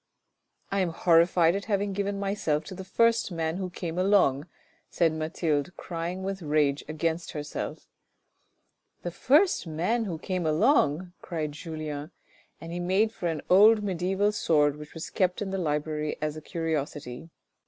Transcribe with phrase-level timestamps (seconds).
[0.71, 4.47] "I am horrified at having given myself to the first man who came along,"
[4.89, 7.87] said Mathilde crying with rage against herself.
[9.03, 12.09] AN OLD SWORD 355" The first man who came along," cried Julien,
[12.59, 16.35] and he made for an old mediaeval sword which was kept in the library as
[16.35, 17.29] a curiosity.